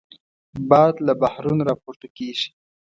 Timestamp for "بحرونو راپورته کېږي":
1.21-2.47